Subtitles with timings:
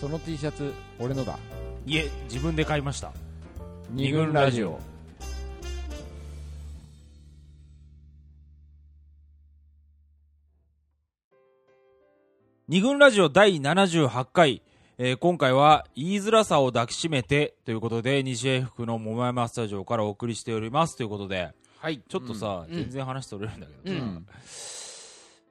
[0.00, 1.38] その T シャツ俺のだ
[1.86, 3.12] いえ自分で買いました。
[3.90, 4.78] 二軍ラジオ。
[12.68, 14.62] 二軍ラジオ第78回、
[14.96, 20.96] えー今回は言いづらさを抱きしめてということで西英福の桃山スタジオからお送りしております。
[20.96, 22.00] ということではい。
[22.08, 22.74] ちょっとさ、うん。
[22.74, 24.26] 全然話それるんだけどさ、うん。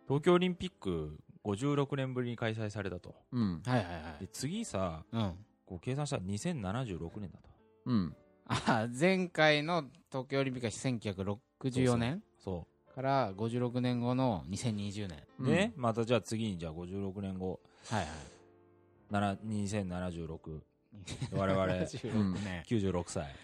[0.08, 3.16] 東京オリンピック56年ぶりに開催されたと。
[3.32, 3.62] うん。
[3.66, 4.22] はいはいはい。
[4.22, 5.34] で次さうん。
[5.66, 7.50] こう計算したら2076年だと
[7.86, 8.16] うん。
[8.48, 12.24] あ前回の東京オリンピックは1964年？
[12.40, 15.24] そから56年後の2020年。
[15.40, 17.60] う、ねまたじゃあ次にじゃあ56年後。
[17.90, 18.10] はいはい。
[19.10, 20.62] なら2076
[21.32, 23.36] 我々96年96歳。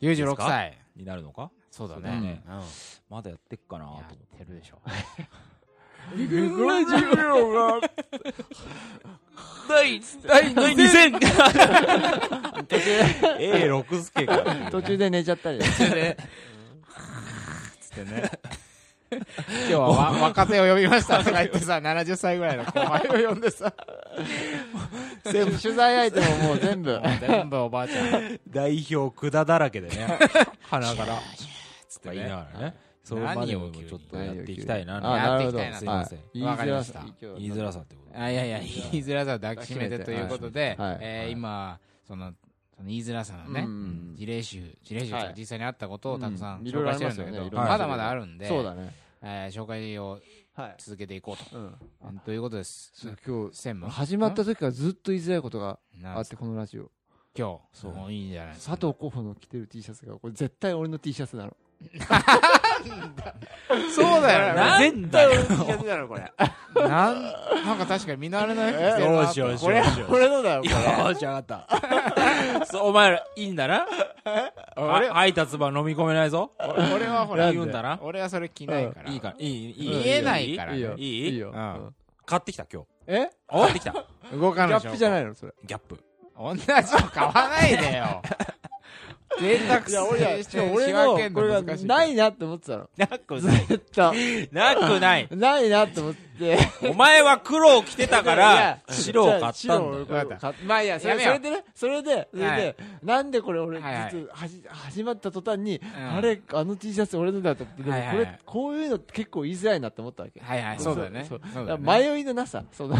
[0.00, 0.78] 96歳。
[0.94, 1.50] になるのか？
[1.70, 2.42] そうだそうだねね。
[2.46, 2.62] うん。
[3.10, 4.04] まだやってっかなと思や
[4.36, 4.80] ってるでしょ
[6.14, 7.80] 二軍ラジオが。
[9.68, 11.18] 第第第2000
[13.38, 14.44] A 六助か。
[14.70, 16.16] 途中で寝ちゃったりつってね
[19.10, 19.24] 今
[19.66, 23.72] 日はわ若手を呼びましたとか言ってさ70歳ぐらいの後輩を呼んでさ。
[25.24, 27.00] 全部取材相手ももう全部。
[27.20, 28.38] 全部おばあちゃん。
[28.48, 30.18] 代表管だらけでね。
[30.62, 31.18] 鼻から。
[31.88, 36.18] つっ言いながらねそれ何をまでもちょっとやっていきたいなあやっていきたいなすいません。
[36.18, 37.04] はいわかりました。
[37.20, 38.20] 言いづらさってこと。
[38.20, 40.98] あいやいや言いづらさを抱きしめてということで、はい。
[41.00, 42.32] えー今その
[42.76, 45.26] その言いづらさのね、うん事例集事例集とはい。
[45.28, 48.92] か実際にあったことをたくさんうん紹介してるんだけど、まだまだあるんで、そうだね。
[49.22, 50.18] えー紹介を
[50.54, 50.74] はい。
[50.78, 51.44] 続けていこう
[52.16, 52.90] と、ということです。
[53.24, 56.90] 今日専務始まった時からずっと言いづらいことがあってこのラジオ。
[57.38, 61.54] 今日そういいんじゃない佐藤候補の着てる T シャツがこれ絶対俺の T シャツなの
[63.94, 64.92] そうだよなんだよ。
[64.92, 66.32] 絶対俺の T シャツなのこれ
[66.88, 67.22] なん
[67.64, 68.72] なんか確かに見慣れない。
[68.72, 69.64] 服着てるなよしよし。
[69.64, 70.74] これ俺のだよこれ。
[70.74, 71.66] よーし、わかっ
[72.58, 72.66] た。
[72.66, 73.86] そうお前ら、いいんだな？
[74.76, 76.52] 俺あ配達版飲み込めないぞ。
[76.94, 77.98] 俺はほら言うんだな？
[78.02, 79.96] 俺はそれ着ないから、いいか、いい、いい。
[80.04, 80.94] 見えないからいいよ。
[80.96, 81.28] いい？
[81.30, 81.50] いいよ。
[81.50, 81.58] うん。
[81.58, 81.94] うん。
[82.24, 82.88] 買ってきた、今日。
[83.08, 83.30] え？
[83.48, 83.94] 買ってきた。
[84.32, 85.52] 動かないギャップじゃないいのそれ。
[85.64, 85.98] ギャップ。
[86.38, 86.74] 同じの
[87.10, 88.20] 買わないでよ
[89.40, 93.62] 贅沢いや俺していや俺仕分けんもこれがないなって思ってたの なくずない。
[93.64, 94.12] っと
[94.52, 95.28] なくない。
[95.32, 96.25] ないなって思って
[96.90, 100.26] お前は黒を着てたかいらや、白を買ったん白をだよ。
[100.26, 101.34] これ買っまあいいやそれやめよう。
[101.34, 104.10] それでねそれでそれはでなんでこれ俺はいはい。
[104.12, 105.80] 実ははじ始まった途端にん。
[106.16, 108.26] あれあの T シャツ俺のだと思ってでもこはいはいはい。
[108.26, 110.40] れこういうの結構言いづらいなって思ったわけ。
[110.40, 110.80] はいはい。
[110.80, 110.96] そう。
[110.96, 111.24] だよね。
[111.28, 111.40] そう。
[111.52, 112.96] そうだよね迷いのなさその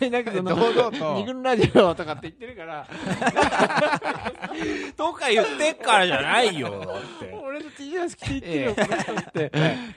[0.00, 1.14] 迷いなくその堂々と。
[1.14, 2.86] 二軍ラジオとかって言ってるから。
[4.96, 6.70] とか言ってっからじゃないよ。
[6.70, 6.82] だっ
[7.20, 7.34] て。
[7.42, 9.46] 俺の T シャツ着ていってるよこの人って。
[9.46, 9.50] っ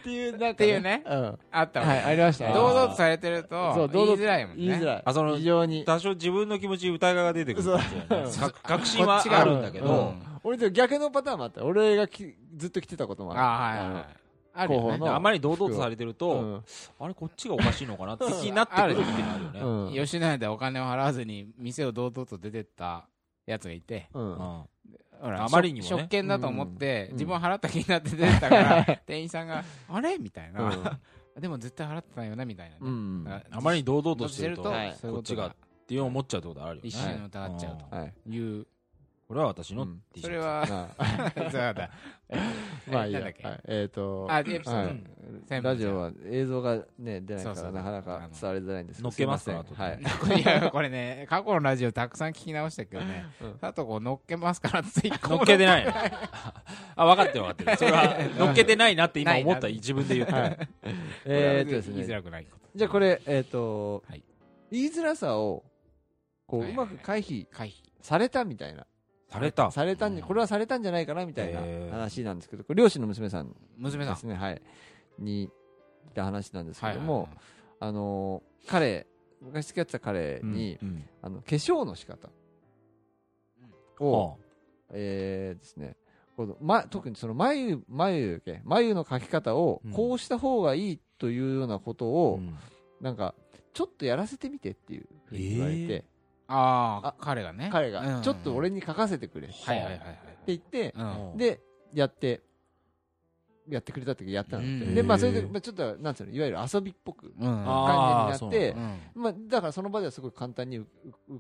[0.04, 1.02] ていうなんかっていうね。
[1.06, 1.40] うん。
[1.52, 1.88] あったわ。
[1.88, 2.46] はいありました。
[2.46, 4.66] ね堂々とされてるとそう言いづらいもんね。
[4.66, 5.02] 言いづらい。
[5.06, 5.86] あその非常に。
[5.86, 7.72] 多少自分の気持ちに疑いが出てくる。
[7.72, 8.50] かもしれないそう。
[8.52, 9.94] か確信 はあるんだけうど。
[9.94, 13.42] ん、俺でも逆のパターンもあった俺がきずっと着てたこともある。
[13.42, 14.06] あはいはいはい。
[14.52, 15.10] あるよね。
[15.10, 16.64] あまり堂々とされてるうと、ん。
[17.00, 19.60] あれこっちがおかしいのかなって気になってくる時ってなるよね。
[19.62, 19.94] うん。
[20.06, 23.08] 吉野家でお金を払わずに店を堂々と出てった
[23.46, 24.10] やつがいて。
[24.14, 24.64] うん。
[25.22, 25.90] あまりにもね。
[25.90, 27.14] 食券だと思ってうん。
[27.14, 30.18] 自分は払った気になって出てたから店員さんがあれ？
[30.18, 30.70] みたいな。
[30.70, 30.72] う
[31.40, 32.92] でも絶対払ってたよねみたいなね。
[32.92, 33.24] ん。
[33.24, 34.92] だからあまりに堂々としてると、とはい。
[34.94, 35.14] ことが。
[35.14, 35.56] こっちがっ
[35.88, 36.88] ていう思っちゃうってことあるよね。
[36.90, 38.14] 一瞬疑っちゃうとはい。
[38.30, 38.68] いう
[39.30, 40.02] これは私のうん。
[40.12, 40.32] T シャツ。
[40.32, 41.32] それはまあ。
[41.38, 41.92] そうだ。
[42.92, 43.32] まあいいや。
[43.68, 45.04] えっとあエピソー
[45.52, 45.62] ド。
[45.62, 50.00] ラジオは映像がね出ないからなかなか伝わりづらいんですけど乗っけますからはい。
[50.42, 53.28] いやこれね過去のラジオたくさん聞き直したけどね。
[53.40, 53.58] うん。
[53.60, 55.92] 佐藤こう乗っけますからって一乗っけてないの？
[56.96, 57.78] あ、分かってる分かってる。
[57.78, 60.34] それは、乗っけてないなって今思った自分で言って。
[61.26, 62.66] えーっとです言いづねらくないこと。
[62.76, 64.24] じゃあこれえっとはい。
[64.72, 65.64] 言いづらさを
[66.48, 66.88] こうはいうはい。
[66.88, 67.46] まく回避。
[68.02, 68.88] されたみたいな
[69.30, 69.72] された。
[69.72, 74.14] されたんじゃこれはされたんじゃないかなみたいな話なんですけどこれ漁師の娘さん娘さん。
[74.16, 74.36] ですね。
[74.36, 74.62] はい。
[75.20, 75.50] にい
[76.14, 77.30] た話なんですけども
[77.80, 79.08] あのー彼
[79.42, 82.30] 昔付き合ってた彼にうんあの化粧の仕方。
[84.00, 84.38] を
[84.92, 85.96] えーですね
[86.38, 89.92] このま、特にその眉眉毛眉の描き方をうん。
[89.92, 92.58] こうした方がいいというようなことうを、ん。
[93.02, 93.36] なんか
[93.74, 96.04] ちょっとやらせてみてっていうふうに言われて、え
[96.50, 97.70] あああ彼がね。
[97.72, 97.94] 彼うん。
[97.94, 99.48] がちょっと俺に書かせてくれ。
[99.48, 100.00] ってはいはいはい。
[100.00, 101.04] はい言って、う
[101.36, 101.38] ん。
[101.38, 101.62] で
[101.94, 102.42] やって
[103.68, 110.88] やってくれた時やったのでまあそれで、まあ、ちょっとなんつうのいわゆる遊びっぽく感じになってうんまあ、だからその場ではすごい簡単に受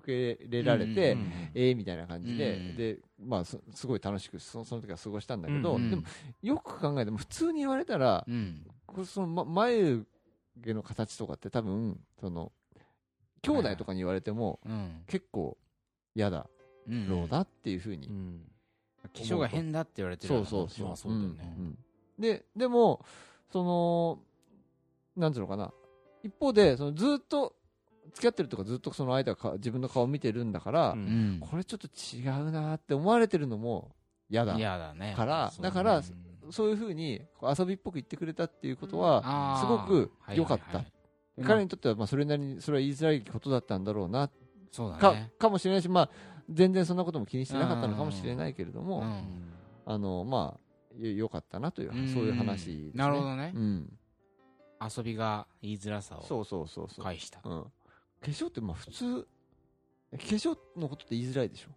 [0.05, 1.31] け入れられて、うん。
[1.55, 2.75] ええみたいな感じで、うん。
[2.75, 6.03] でまあすすごい楽しくそその時は過ごしたんだけど、うんでも
[6.43, 8.23] よく考えても普通に言われたら、
[9.05, 10.05] その、ま、眉
[10.63, 12.51] 毛の形とかって多分その
[13.41, 15.03] 兄弟とかに言われてもうん。
[15.07, 15.57] 結構
[16.15, 16.47] 嫌だ。
[16.87, 17.09] うん。
[17.09, 18.07] ろうなっていうふうに。
[18.07, 18.41] うん。
[19.13, 20.87] 気性が変だって言われてるそうそうそう。
[20.87, 21.73] まあそうだよね
[22.17, 23.05] ででも
[23.51, 24.19] その
[25.15, 25.71] なんつうのかな。
[26.23, 27.55] 一方でそのずっと
[28.13, 30.97] 付き合ってるとかずっとその相手がか自分の顔を見てるんだから、
[31.39, 33.91] これちょっと違うなって思われてるのも
[34.29, 35.13] 嫌だ嫌だね。
[35.15, 36.51] からだからうん。
[36.51, 37.21] そういうふうに
[37.57, 40.63] 遊びっぽく言ってくれたっていうことはすごく良かった。
[40.65, 40.93] はいはいはい
[41.45, 44.29] 彼にとってはまあそれなりにそれは言いづらいことだったんだろうな
[44.71, 45.31] そうだかね。
[45.39, 46.09] かもしれないし、まあ、
[46.49, 49.49] 全然そんなことも気にしてなかったのかもしれないけれども、うん。
[49.85, 53.51] あのまあよ良かったなというそういう話です、ね、なるほどね。
[53.55, 53.93] うん、
[54.95, 57.39] 遊びが言いづらさをそうそうそうそう、返した。
[57.43, 57.71] うん、化
[58.21, 59.27] 粧ってまあ普通
[60.11, 61.69] 化粧のことって言いづらいでしょ。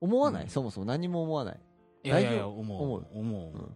[0.00, 0.48] 思わない、うん。
[0.50, 1.60] そもそも何も思わない。
[2.04, 2.82] いやいや思う。
[2.82, 3.06] 思う。
[3.12, 3.52] 思う。
[3.52, 3.62] うん。
[3.62, 3.74] かか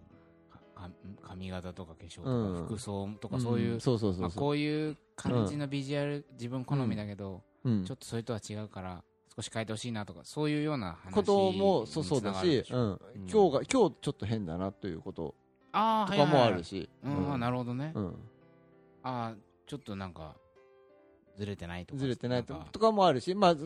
[1.22, 2.62] 髪型とか化粧とうん。
[2.62, 3.80] か服装とかそういうん。
[3.80, 7.84] そうそうそうこういう感じのビジュアル自分好みだけどうん。
[7.84, 9.02] ちょっとそれとは違うから
[9.34, 13.00] 少し変えてほしいなとかそういうような話こともそうそうだし、うん、うん。
[13.30, 15.34] 今日が今日ちょっと変だなということ。
[15.72, 17.92] ああとかもあるし、うんあなるほどね。
[17.94, 18.06] うん、
[19.02, 19.34] ああ
[19.66, 20.34] ちょっとなんか
[21.36, 23.56] ずれてないとかずれてないととかもあるし、まあ、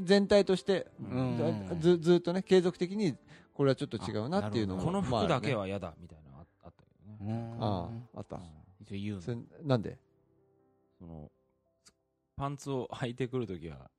[0.00, 1.78] 全体としてうん。
[1.80, 3.14] ずずっとね継続的に
[3.54, 6.19] これはちょっと違うなっていうのもこの服だけはは嫌だみたいな。
[6.19, 6.19] の
[7.22, 8.40] あああった。
[8.80, 9.20] 一応言うの。
[9.22, 9.98] それなんで？
[10.98, 11.30] その
[12.36, 13.90] パンツを履いてくるときは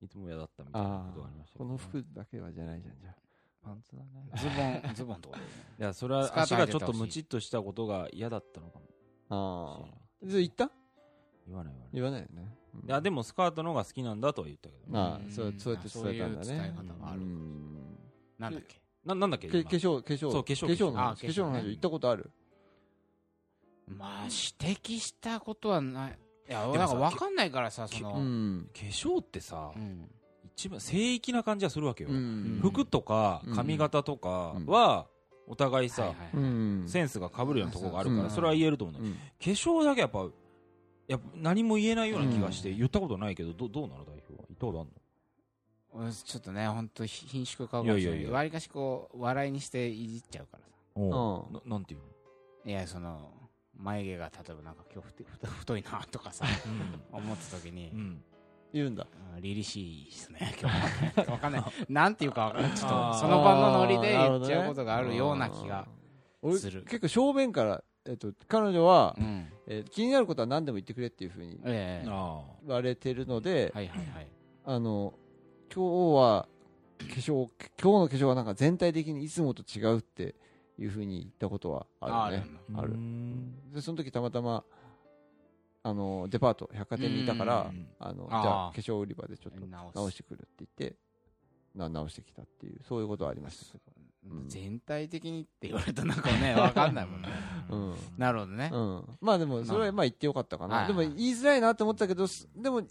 [0.00, 3.14] いつも嫌だったみたいなあことがありましたけこの服だけはじゃないじゃんじゃ
[3.62, 4.30] パンツだね。
[4.36, 5.42] ズボン ズボンとかね。
[5.78, 8.84] いやそれは足がちょっとムチっとしたことが嫌だったのかも
[9.30, 10.26] ああ。
[10.26, 10.70] 言った？
[11.46, 12.28] 言わない言わない。
[12.28, 12.88] 言わないよね、うん。
[12.88, 14.98] いやでもスカートの方が好きなんだとは言ったけどね。
[14.98, 16.44] ああうんそうそうやって伝えたんだね。
[16.44, 17.98] そういう伝え方があるうん。
[18.38, 18.80] なんだっけ？
[19.04, 20.90] ななんだっけ化粧化粧そう化粧化粧。
[20.92, 22.30] のあ話化粧の化粧ね話言ったことある？
[23.96, 26.18] まあ指摘したことはない。
[26.48, 28.70] いやなんか分かんないからさそのうん。
[28.74, 30.10] 化粧ってさうん。
[30.56, 32.10] 一番聖域な感じはするわけよ。
[32.10, 32.58] うん。
[32.62, 33.54] 服とかうん。
[33.54, 35.06] 髪型とかは
[35.46, 36.14] お互いさ
[36.86, 38.24] センスが被るようなところがあるかうん。
[38.24, 39.14] らそれは言えると思うんだよ。
[39.14, 39.18] うん。
[39.18, 40.26] 化粧だけやっぱ
[41.06, 44.44] やっぱ何も言えないような気がして言ったことないけどどどうなの代表は？
[44.48, 46.04] 言ったことあるの？
[46.04, 48.12] 俺ちょっとね本当貧縮顔かもしれない。
[48.12, 48.30] いやいやいや。
[48.30, 50.68] わりかしこう笑いにしていじっちゃうからさ。
[50.96, 51.54] おう。
[51.54, 51.56] ん。
[51.56, 52.00] うななんていう
[52.68, 53.32] いやその
[53.78, 56.44] 眉毛が例えばなんか今日太い太いなとかさ
[57.12, 57.92] の思った時に
[58.72, 59.06] 言うんだ。
[59.34, 61.32] あ凛々しいですね今日は。
[61.32, 61.64] わかんない。
[61.88, 65.86] なんていうかちょっとその場のノリで言っちゃうことがあるような気が
[66.56, 66.82] する。
[66.82, 69.48] 結構正面から、えっと、彼女は、うん。
[69.66, 72.10] えー気になることは何でも言ってくれっていうふうに言
[72.66, 74.26] われてるので、はいはいはい。
[74.64, 75.14] あの
[75.72, 76.48] 今日は
[76.98, 77.48] 化粧
[77.80, 80.34] 今日の化粧はなんか全体的にいつもと違うって
[80.78, 82.46] いうふうに言ったことはあるね。
[82.74, 82.92] あある。
[82.92, 83.72] うん。
[83.72, 84.64] でその時たまたま
[85.82, 87.88] あのデパート百貨店にいたからうん。
[87.98, 90.96] あのじゃあ化粧売り場でちょっと直してくるって言って
[91.74, 93.72] な直してきたっていうそういうことはありました。
[93.72, 93.78] け
[94.30, 94.34] う。
[94.34, 94.48] ん。
[94.48, 97.28] 全体的にって言われたらなんかね わかんないもんね。
[97.70, 97.94] うん。
[98.16, 98.68] なるほどね。
[98.70, 100.04] ど、うん、まあでもそれはまあ。
[100.04, 102.82] 言ってよかったかな、はいでも言いづらいなって思ってたけどすでも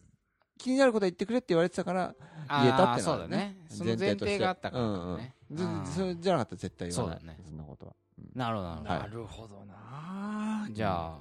[0.58, 2.16] 気になることは言ってくれって言われてたから
[2.50, 3.58] 言えたってのはあるね。
[3.70, 3.98] そうだね。
[3.98, 4.90] その前提があったからね。
[4.90, 5.16] うんうん。
[5.16, 5.37] あずー
[5.86, 7.20] それじゃなかったら絶対言わない。
[7.20, 7.40] そうだね。
[7.46, 8.40] そんなことは、うん。
[8.40, 8.76] なるほどな。
[8.76, 9.00] るほどはい。
[9.00, 10.70] なるほどな。
[10.72, 11.20] じゃあ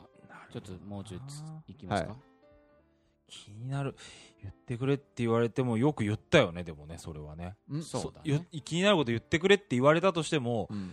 [0.52, 2.17] ちょっともうちょいついきますか、は
[3.28, 3.94] 気になる。
[4.43, 7.56] 言ってくれって言われてもよく言ったよねでもねそれはね。
[7.69, 8.21] うんそうだ
[8.64, 10.92] 気になること言ってくれって言われたとしてもうん。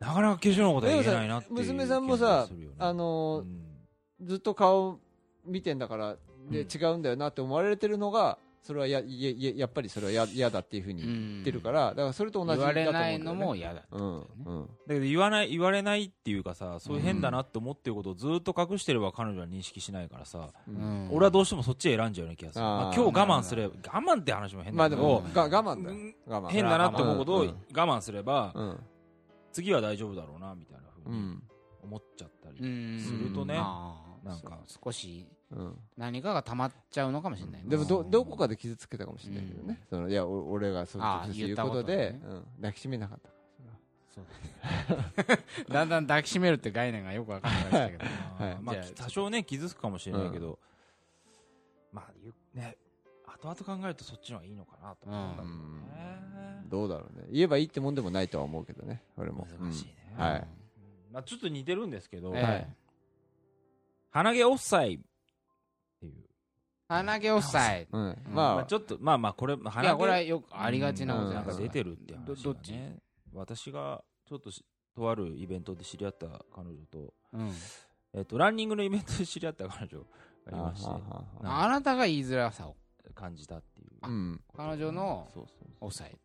[0.00, 2.48] なかなか化粧のことは言えないなっていうでもさ娘さんもさ
[2.78, 4.26] あのーうん。
[4.26, 4.98] ずっと顔
[5.46, 6.16] 見てんだから
[6.50, 6.68] で、うん。
[6.68, 13.18] 違うんだよなって思われてるのがそれはややややっぱりそれはや嫌だっていうふうに言ってるから、だからそれと同じ言われだと思うんだよね。
[13.18, 14.22] ないのも嫌だってうんう
[14.62, 14.66] ん。
[14.66, 20.74] だけど言わない言われないっていうかさそういう変だなって思ってることをずっと隠してれば彼女は認識しないからさ、うん。
[20.74, 27.54] うん俺はどうしてもそっち選んじゃうような気がする、まあ今日我慢すれば我慢って話も変まあでだけど、もが我慢だ我慢変だなって思うことをうん我
[27.98, 28.80] 慢すれば、うん
[29.52, 31.42] 次は大丈夫だろうなみたいなふうにうん
[31.84, 34.58] 思っちゃったり、うんするとねあーなんか。
[34.66, 35.78] 少しうん。
[35.96, 37.62] 何かが溜まっちゃうのかもしれない。
[37.62, 42.20] ねでもどどこかで傷つけたかもしれないけどね、そのいやお俺がそうああ直接言うことで、ね。
[42.24, 43.34] うん、抱きしめなかったか
[44.14, 44.24] そう。
[45.24, 48.10] だ ねだんだん抱きしめるって概念がよくわかんないですけど。
[48.44, 48.58] はい。
[48.60, 50.58] まあ多少ね傷つくかもしれないけど、
[51.92, 52.76] まあゆね
[53.26, 57.26] 後々考えるとそっちの方がいいのかなと思うんだけどね、らどうだろうね。
[57.30, 59.46] 言えばいいってもんでもないとは思うけどね俺も。
[59.60, 60.20] 難しいね、うん。
[60.20, 60.40] はい。
[60.40, 61.12] うん。
[61.12, 62.76] まあ、ちょっと似てるんですけど、ええはい
[64.14, 64.98] 鼻毛オフサイっ
[66.00, 66.12] ていう、
[66.88, 68.16] 鼻毛オフサイうん、うん。
[68.32, 69.86] まあ、まあ、ちょっとまあまあこれい鼻毛。
[69.88, 72.74] やこれはよくありがちなことなんかです出てるって話が、ね、どどっち？
[73.32, 77.52] 私がちょっとしとあるイベントで知り合った彼女と、うん。
[78.14, 79.98] えっとランニングのイベントで知り合った彼女
[80.46, 80.86] がいまして。
[80.88, 82.76] あなあなたが言いづらさを
[83.16, 83.88] 感じたっていう。
[84.08, 84.40] うん。
[84.56, 86.18] 彼女のそうそうそうオフサイド。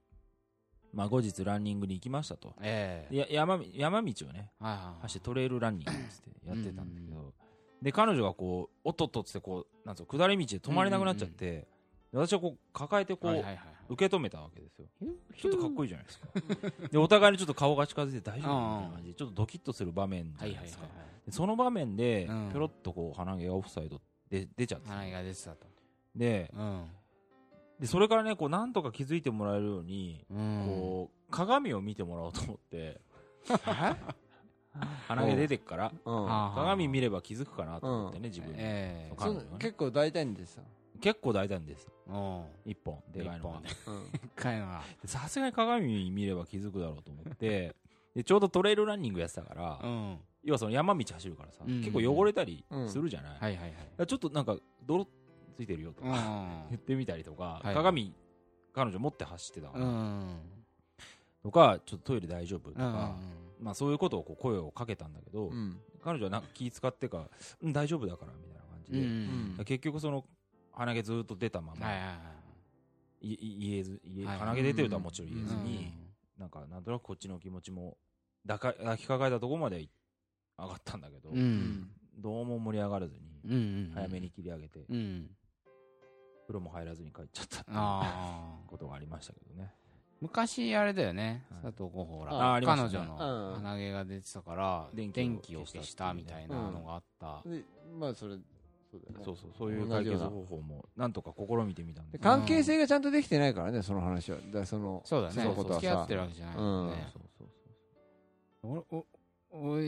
[0.94, 2.54] まあ後日ランニングに行きましたと。
[2.62, 3.14] ええ。
[3.14, 5.02] でや山み山道をねはいはいはい。
[5.02, 6.02] 走ってトレイルランニングって
[6.48, 7.34] やってたんだけど
[7.82, 11.68] で彼女がこうおっとっとってこうなんつうの下り道で止まれなくなっちゃって、で
[12.14, 13.60] 私はこう抱えてこう、はいはいはい
[13.92, 14.86] 受け止めたわけですよ。
[15.36, 16.28] ちょっとかっこいいじゃないですか。
[16.92, 22.50] でお互いにちょっと顔が近づいて大丈夫みたいな感じでちょっとドキッとする場面じゃはないいですか、はいはいはいでその場面でうん。
[22.52, 24.90] ぴょろっとこう鼻毛がオフサイドで出ちゃって。
[24.90, 25.66] 鼻毛が出てたと。
[26.16, 26.86] でうん。
[27.80, 30.66] でそれからねこうなんとか気づいてもらえるように、うん。
[30.68, 33.02] こう鏡を見てもらおうと思って
[35.08, 35.92] 鼻毛出てっから。
[36.06, 36.26] うん。
[36.26, 39.14] はあ鏡見れば気づくかなと思ってね、自分に、ええ。
[39.18, 39.58] そん彼女がね。
[39.60, 40.62] 結構大胆にでさ
[41.02, 41.88] 結構大胆です。
[42.08, 42.44] うん。
[42.66, 43.02] 一本。
[43.12, 43.62] でかいのが。
[43.64, 44.12] 一うん。
[44.12, 44.68] でっかいの
[45.06, 47.76] さすがに鏡見れば気づくだろうと思って。
[48.16, 50.18] でちょうどトレイルランニングやってたから、うん。
[50.44, 51.80] 要はその山道走るからさ、うん。
[51.82, 53.74] 結構汚れたりするじゃない、だかはいはいはい。
[53.98, 55.06] らちょっとなんか泥
[55.56, 56.12] ついてるよとうん。
[56.12, 58.14] か、言ってみたりとか、はい鏡
[58.74, 60.40] 彼女持って走ってたから、うん。
[61.44, 63.20] とかちょっとトイレ大丈夫とうか、ん
[63.60, 65.78] まあ、そういうことをこう声をかけたんだけど、うん。
[66.02, 67.30] 彼女はなんか気使ってか、
[67.62, 69.06] うん、大丈夫だからみたいな感じで、うん。
[69.60, 70.26] うん結局その
[70.72, 72.00] 鼻毛ずっと出たまま、はい
[73.22, 75.64] 言えず言えはい鼻毛出てるとはもちろん言えずうん。
[75.66, 75.94] に、
[76.38, 77.98] なんかなんとなくこっちの気持ちも
[78.48, 79.90] 抱か抱きかかえたところまで
[80.58, 81.38] 上がったんだけど、うん。
[81.38, 85.30] うんどうも盛り上がらずに、早めに切り上げて、うん。
[86.48, 89.74] 風呂も入らずに帰っちゃったっていうことがありましたけどね。
[90.22, 91.46] 昔あれだよね。
[91.50, 97.42] はい佐藤候補ら彼女の鼻毛が出てたから電電気を消したみたいなのがあった。
[97.46, 97.64] で
[98.00, 98.38] まあそれ
[98.90, 99.26] そうだよね。
[99.26, 104.38] そうそう、そういう解決方法もなんとか試みてみたんでで関係性がちゃんとできてないからねその話は。
[104.54, 105.44] だそのそうだね。
[105.44, 105.82] のことはさ。
[105.82, 107.08] 付き合ってるわけじゃないもんね。
[107.14, 107.48] そうそう
[108.62, 109.06] そう俺お俺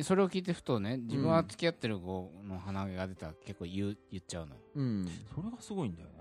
[0.03, 4.55] それを聞いてふとね自分は付き合ってる子の鼻毛が出たら結構言う言っちゃうの。
[4.55, 5.07] ようん。
[5.35, 6.15] それがすごいんだよね。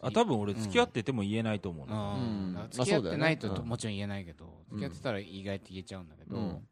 [0.00, 2.14] あ、多分俺付き合ってても言えないと思うな。
[2.14, 2.54] うん。
[2.54, 6.62] まあ付き合ってないともちろん言えないけど付き合ってたら意外と言えちゃうんだけど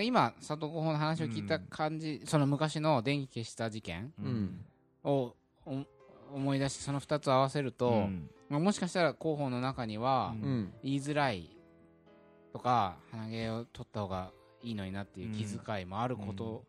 [0.00, 4.64] 今佐藤候補の話を聞いた感じその昔の電気消した事件うん。
[5.02, 5.34] を
[5.66, 5.84] お
[6.32, 8.30] 思い出してその2つを合わせると、うん。
[8.48, 10.72] まあ、もしかしたら広報の中にはうんうん。
[10.84, 11.50] 言いづらい
[12.52, 14.30] とか鼻毛を取った方が
[14.62, 16.64] いいのになっていう気遣いもあること、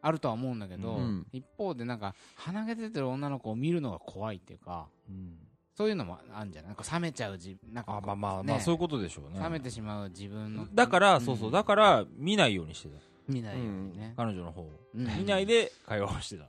[0.00, 1.26] あるとは思うんだけど、うん。
[1.32, 5.38] 一方でなんか鼻毛出てる女の子を見るのが怖いっていうかうん。
[5.76, 6.68] そういうのもあるんじゃない？
[6.70, 8.52] なんか冷めちゃう自なんかあ、まあまあ、ね。
[8.52, 9.40] まあそういうことでしょうね。
[9.42, 10.66] 冷めてしまう自分の。
[10.74, 11.20] だから、うん。
[11.20, 12.98] そうそう、だから見ないようにしてた。
[13.28, 14.70] 見ないようにね、彼女の方を。
[14.94, 15.04] うん。
[15.18, 16.44] 見ないで会話をしてた。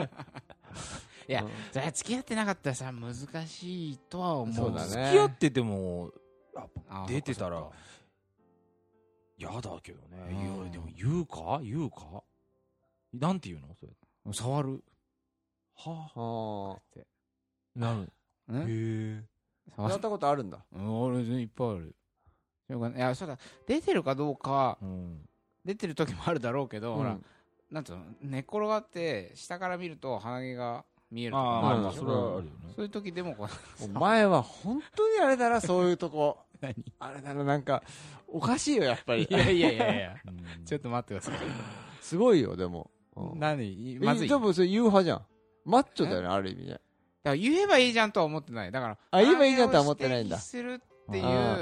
[1.26, 1.50] いやうん。
[1.72, 3.14] それは付き合ってなかったらさ難
[3.46, 4.54] しいとは思う。
[4.54, 4.88] そうだね。
[4.88, 6.10] 付き合ってても、
[7.08, 7.64] 出てたら
[9.44, 10.08] そっか嫌だけどね。
[10.30, 10.62] うん。
[10.62, 11.60] いや、でも言うか？
[11.62, 12.22] 言うか？
[13.12, 13.68] なんて言うの？
[13.74, 13.92] それ。
[14.32, 14.84] 触る。
[15.76, 16.78] はあ。
[16.78, 17.06] って
[17.76, 17.80] あ。
[17.80, 18.12] なる。
[18.48, 19.22] うんへえ。
[19.76, 20.58] 触ったことあるんだ。
[20.72, 21.94] うん俺いっぱいある。
[22.68, 25.28] しょうがないいやそうだ出てるかどうかはうん。
[25.64, 27.24] 出てる時もあるだろうけど、ほらうん
[27.70, 28.04] なんつうの？
[28.22, 32.72] 寝っ転がって下から見ると鼻毛が見えるとかああ、それはあるよね。
[32.76, 36.92] そういう時でもこうお前は本当にあれだなそういうとこ何？
[36.98, 37.82] あれだななんか
[38.28, 39.24] おかしいよやっぱり。
[39.24, 40.14] いやいやいやいや。
[40.26, 40.30] う
[40.62, 40.64] ん。
[40.64, 41.48] ちょっと待ってください。
[42.00, 42.90] すごいよでも。
[43.16, 43.38] うん。
[43.38, 43.96] 何？
[43.96, 44.28] えまずい。
[44.28, 45.26] だかでもそれ言う派じゃん。
[45.64, 46.80] マッチョだよねある意味ね。
[47.24, 48.72] ら言えばいいじゃんとは思ってない。
[48.72, 50.38] だからあ言えばいいじゃんとは思ってないんだ。
[50.38, 51.24] するっていう。
[51.24, 51.58] あ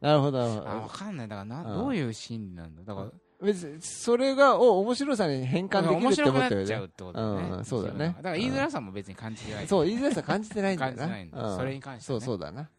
[0.00, 0.70] なるほどなるほど。
[0.70, 1.28] あ分かんない。
[1.28, 1.78] だからなうん。
[1.78, 2.82] どういう心理なんだ？
[2.82, 3.10] だから
[3.42, 8.06] 別にそれがを面白さに変換できるって思ってるなっちゃうよねってことだうんそうだね。
[8.16, 12.70] だから言いづらさも別に感じてないそう言いづらさ感じてないんだよな感じてないんだうんそれに関してそうそうだな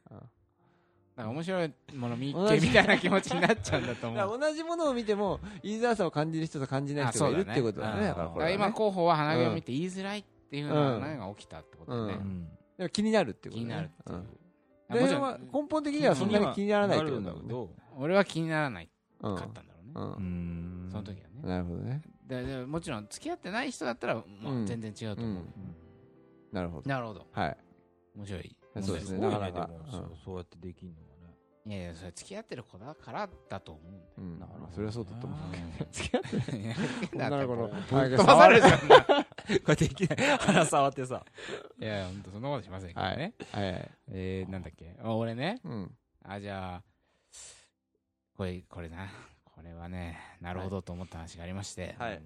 [1.18, 4.40] うんだから面白いもの見っけみたいな気持ちになっちゃうんだとだ思う。
[4.40, 12.48] 同じものを見ても言いづらさを感じる人と感じない人がいるってことだねだから今候補は鼻毛を見て言いづらいっていうのうんが何が起きたってことだね、ううん。
[12.78, 13.76] でも気になるってこと気にね。
[13.76, 14.28] なるっていう、うん
[14.90, 17.70] あもちろんでは根本的にはそんなに気にならないってことだもん。
[17.98, 18.90] 俺は気にならない
[19.22, 20.04] うんかったんだろうね、うん。
[20.04, 20.06] う
[20.88, 20.90] ん。
[20.90, 21.42] その時はね。
[21.44, 22.02] なるほどね。
[22.26, 24.64] ででもちろん付き合ってない人だったらもうん。
[24.64, 25.46] う全然違うと思う、うん。
[26.54, 26.90] なるほど。
[26.90, 27.28] なるほど。
[27.34, 27.58] はい。
[28.16, 28.58] 面白い。
[28.82, 29.20] そうですね。
[29.20, 29.70] なかなか。
[30.24, 30.96] そうやってできんの。
[31.68, 34.40] いやいやそれ付き合ってる子だからだと思うんだようん。
[34.40, 35.88] なるほどねそれはそうだと思うけどうん。
[35.92, 36.76] 付き合っていや
[37.14, 38.80] 女の子のぶっ飛ばされるじゃん。
[39.64, 40.38] これできない。
[40.38, 41.26] 鼻触ってさ。
[41.80, 43.18] いやいや本当そんなことしませんけどはい。
[43.18, 43.92] ね、はいはい。
[44.10, 44.96] えー、なんだっけ。
[45.02, 45.60] あ俺ね。
[45.66, 45.98] うん。
[46.24, 46.84] あじゃあ
[48.36, 49.08] これこれな。
[49.44, 52.22] これはねなるほどと思った話がありまして、はい。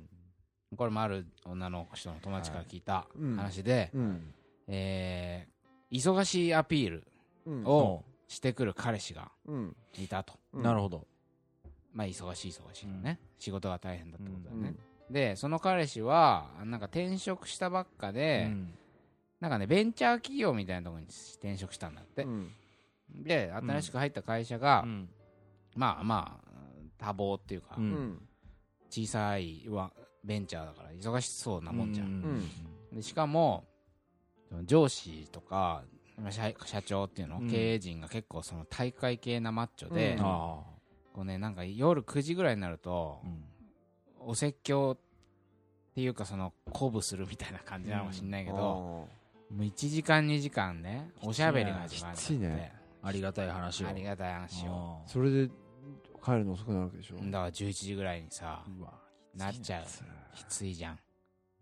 [0.77, 3.35] これもある女の人の友達から聞いたうん。
[3.37, 4.33] 話で、うん。
[4.67, 5.51] えー
[5.91, 7.07] 忙しいアピール
[7.45, 7.65] うん。
[7.65, 9.75] をしてくる彼氏がうん。
[9.99, 10.63] いたと、うん。
[10.63, 11.05] なるほど。
[11.91, 14.73] まあ忙しい忙しいのね、仕事が大変だってことだよね。
[15.09, 18.73] うん、でその彼氏はなんか転職したばっかで、うん。
[19.41, 22.51] なんかねベンチャー企業みたいなところに転職したんだって、うん。
[23.13, 25.09] で新しく入った会社が、うん。
[25.75, 26.51] まあまあ
[26.97, 27.77] 多忙っていうか、
[28.89, 29.91] 小さいは
[30.23, 32.49] ベンチャーだから忙しそうなもんじゃん、ん。
[32.93, 33.65] でしかも
[34.47, 35.83] その上司とかまあ
[36.29, 37.49] 社社長っていうの、うん。
[37.49, 40.25] 経営陣が結構その大会系なマッチョで、うん。
[40.25, 40.59] あ
[41.13, 44.29] こうねなんか夜9時ぐらいになるとあ、うん。
[44.29, 49.09] お説教っていうかその鼓舞するみたいな感じなのかもしんないけど、も
[49.57, 52.33] う1時間2時間ねおしゃべりが始まるって。
[52.33, 52.73] ね。
[53.03, 53.87] ありがたい話を。
[53.87, 55.01] ありがたい話を。
[55.05, 55.49] あそれで
[56.23, 57.15] 帰るの遅くなるわけでしょ？
[57.15, 58.63] だから11時ぐらいにさ
[59.35, 59.85] なっちゃう。
[60.35, 60.99] きついじゃん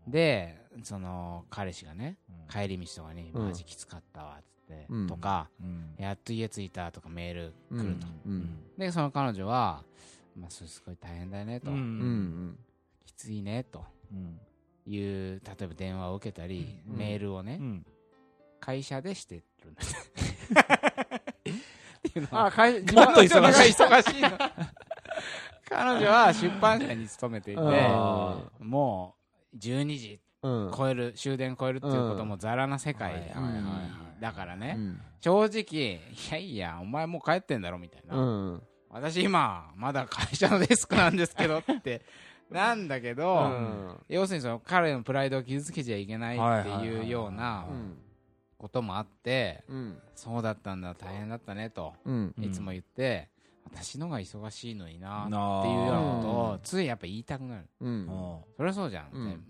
[0.10, 2.18] でその彼氏がね
[2.52, 3.48] 帰り道とかに「うん。
[3.48, 5.08] マジきつかったわ」っつって、うん。
[5.08, 8.60] とかうん「やっと家着いた」とかメール来ると、うん。
[8.78, 9.84] でその彼女は
[10.36, 12.60] 「まあ、それすごい大変だよね」と、うんうんうん。
[13.06, 13.86] きついね」と。
[14.12, 14.40] うん。
[14.86, 16.98] いう例えば電話を受けたり、うん。
[16.98, 17.86] メールをね、うん。
[18.60, 21.50] 会社でしてるんだって。
[22.20, 23.74] いうのはあ会もっと忙しい。
[23.74, 24.30] 忙しいの。
[25.70, 29.19] 彼女は出版社に勤めていてあもう
[29.58, 30.72] 12時うん。
[30.76, 33.34] 超える終電超えるっていうこともざらな世界
[34.20, 35.02] だからね、うん。
[35.22, 36.00] 正直い
[36.32, 38.22] やいやお前もう帰ってんだろみたいな、う
[38.56, 38.64] ん。
[38.90, 42.02] 私今まだ会社のデスクなんですけどって
[42.50, 44.00] なんだけど、うん。
[44.08, 47.98] 要するにその彼のプライドを傷つけちゃいけないっていうようなうん。
[48.58, 50.02] こともあってうん。
[50.16, 52.44] そうだったんだ大変だったねとうんうん。
[52.44, 53.30] いつも言って、
[53.72, 57.70] 私のが忙しいのになっていうようなことをついやっぱ言いたくなる。
[57.80, 58.08] うん。
[58.58, 59.44] そりゃそうじゃん、うん。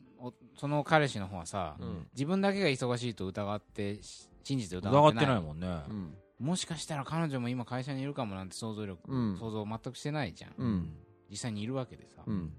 [0.57, 2.07] その彼氏の方はさ、うん。
[2.13, 5.27] 自分だけが忙しいと疑ってし信じて疑疑ってない。
[5.27, 5.67] ないもんね。
[5.89, 6.13] うん。
[6.39, 9.37] もしかしたら彼女も今会社にいるかもなんて想像力、うん。
[9.37, 10.93] 想像全くしてないじゃん、うん。
[11.29, 12.53] 実際にいるわけでさ、うん。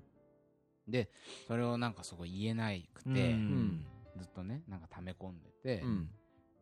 [0.89, 1.11] で
[1.47, 3.87] それをなんかそこ言えなくて、うん。
[4.17, 6.09] ずっとねなんか溜め込んでて、うん。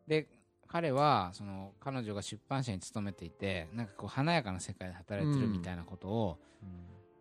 [0.07, 0.27] で
[0.71, 6.37] 彼はその彼女が出版社に勤めていてなんかこう華やかな世界で働いてるみたいなことを、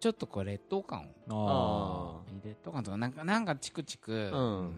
[0.00, 4.72] ちょっとこう劣等感をあ劣等感とかなんかなんかチクチク、うん。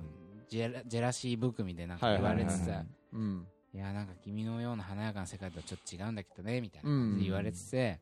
[0.49, 3.47] ジェラジェラシー含みでなんか言われてた、いうん。
[3.73, 8.01] やなんか君のような華やかな世界とはちょっと違うんだけどねみたいな感じで言われてて、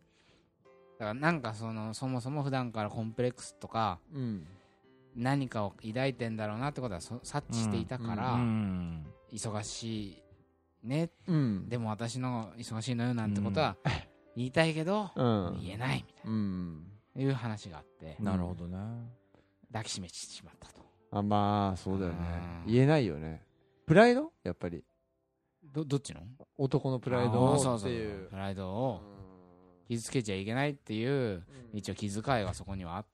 [0.98, 4.46] だからなんかそのそもそも普段からコンプレックスとかうん。
[5.16, 9.06] 何かを抱いてんだろうなってことはそ察知していたから、うん。
[9.32, 10.22] 忙しい
[10.82, 11.10] ね。
[11.26, 11.68] うん。
[11.68, 13.76] でも私の忙しいのよなんてことは
[14.36, 15.58] 言いたいけど、うん。
[15.62, 16.84] 言えないみたいうん。
[17.14, 18.16] ないう話があって。
[18.20, 18.78] なるほどね
[19.68, 20.80] 抱きしめてしまったと。
[21.10, 22.18] あまあそうだよね。
[22.66, 22.72] うん。
[22.72, 23.42] 言えないよね。
[23.86, 24.32] プライド？
[24.44, 24.84] やっぱり。
[25.62, 26.20] どどっちの？
[26.56, 28.28] 男のプライドをそうそうっていう。
[28.28, 29.02] プライドを
[29.88, 33.06] 傷つけちゃいけないっていう一応気遣いがそこにはあっ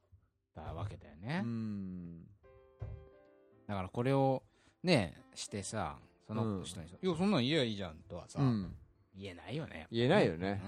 [0.55, 2.23] たわけだよね、うん。
[3.69, 4.43] だからこれを
[4.83, 8.77] ねしてさその人にさ「いやそんなん言えばいいじゃん」とはさ、うん。
[9.17, 9.87] 言えないよね。
[9.93, 10.61] 言えないよね。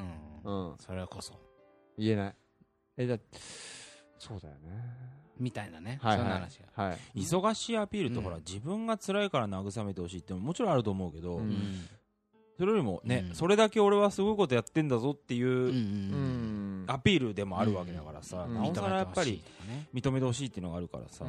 [0.45, 0.79] うん、うん。
[0.79, 1.35] それこそ。
[1.99, 2.35] 言えない。
[2.99, 3.39] えだって
[4.19, 4.71] そうだよね。
[5.39, 6.99] みたいなね、はいそんな話が、はい。
[7.17, 8.23] 忙しいアピールってうん。
[8.25, 11.89] ほら自分が辛いから慰めてほしいってのももちろんあると思うけどうん
[12.59, 13.35] それよりもねうん。
[13.35, 19.43] それだけ俺はすごいことやってんだぞっていううアピールでもあるわけだからさうんなおさらやっぱり
[19.95, 21.25] 認めてほしいっていうのがあるからさ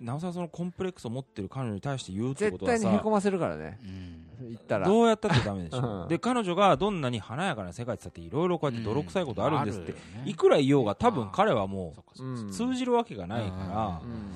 [0.00, 3.78] なおさらそのコンプレックスを持ってる彼女に対して言うってこ絶とはさ対にへこませるからね。
[3.84, 4.48] うん。
[4.50, 4.86] 言ったら。
[4.86, 5.80] どうやったってダメでしう。
[5.80, 9.94] ん ょで彼女がどんなに華やかな世界って言っていろいろこうやって泥臭いことあるんですって。
[10.24, 14.00] いくら言おうが多分彼はもう通じるわけがないから。
[14.02, 14.32] うん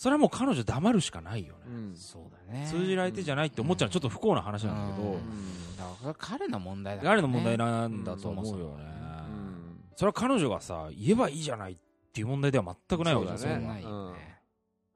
[0.00, 1.60] それはもう彼女黙るしかないよね。
[1.66, 1.94] うん。
[1.94, 2.66] そうだね。
[2.66, 5.08] 通じる相手じゃないって思っちゃうのはちょっと不幸な話なんだけど。
[5.08, 5.76] うん。
[5.76, 7.06] だからそれは彼の問題だね。
[7.06, 8.84] 誰の問題なんだと思うよね。
[9.28, 9.80] うん。
[9.94, 11.76] それは彼女がさ言えばいいじゃないっ
[12.14, 13.38] ていう問題では全くないわけじゃん。
[13.40, 13.66] そだね。
[13.66, 14.18] ないよね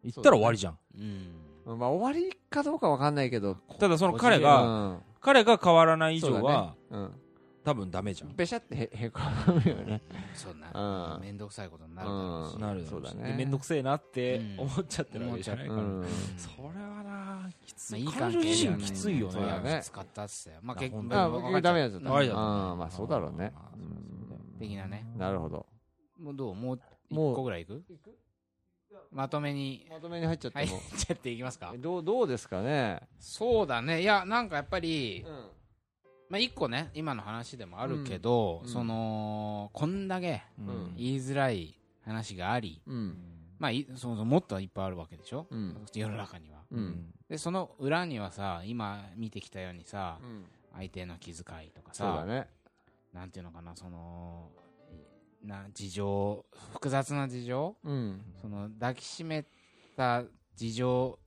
[0.05, 0.79] 言ったら終わりじゃん。
[0.97, 1.79] うん。
[1.79, 3.57] まあ終わりかどうかわかんないけど。
[3.79, 5.03] ただその彼うがん。
[5.21, 7.13] 彼が変わらない以上はうん
[7.65, 8.35] 多分ダメじゃん。
[8.37, 10.03] べしゃってへ へこむよね。
[10.35, 11.23] そうなうん。
[11.23, 12.55] 面倒くさいことになるだろうし。
[12.55, 12.61] うん。
[12.61, 13.29] なるそうだね。
[13.31, 14.61] で面倒くせえなってうん。
[14.61, 16.05] 思っちゃってるわけじゃないからうん。
[16.37, 19.75] それはなきつまあいいい彼関係女自身きついよそうだね。
[19.77, 22.35] ねきつかったっすよまああ結本当あ分かっ僕ダメなやつだった
[22.77, 23.53] まあそうだろうね。
[24.59, 25.07] 的なね。
[25.17, 25.67] なるほど。
[26.19, 26.55] もうどう？
[26.55, 26.77] もう
[27.11, 27.83] 一もう個ぐらいいく？
[29.11, 29.87] まとめに。
[29.91, 30.69] まとめに入っちゃってはい。
[30.69, 31.73] もちゃっていきますか。
[31.75, 33.01] えどうどうですかね？
[33.19, 34.03] そうだね。
[34.03, 35.51] いやなんかやっぱりうん
[36.29, 38.69] まあ一個ね今の話でもあるけどうん。
[38.69, 40.95] そのこんだけうん。
[40.97, 43.17] 言いづらい話がありうん。
[43.59, 45.47] まあいそもそももっといっぱいあるわけでしょ？
[45.51, 45.77] うん。
[45.93, 46.59] 世の中には。
[46.71, 47.13] うん。
[47.29, 50.45] でその裏にはさ今見てきたようにさうん。
[50.77, 52.49] 相手の気遣いとかさね。
[53.13, 54.51] なんていうのかなその
[55.45, 57.77] な事情複雑な事情？
[57.85, 58.23] うん。
[58.41, 59.45] その抱きしめ
[59.97, 60.25] た
[60.57, 61.19] 事情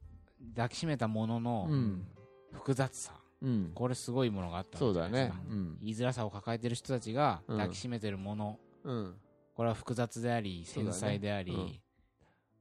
[0.56, 2.08] 抱きしめたもののうん。
[2.54, 3.72] 複雑さ、うん。
[3.74, 5.32] これすごいものがあったそうだね。
[5.50, 5.78] うん。
[5.82, 7.58] 言いづらさを抱えてる人たちがうん。
[7.58, 9.16] 抱きしめてるもの、うん。
[9.56, 11.80] これは複雑であり繊細であり、うん。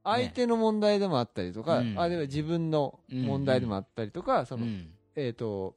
[0.03, 1.99] 相手の問題でもあったりとか、うん。
[1.99, 5.75] あるいは自分の問題でもあったりとか、そのうんえっ、と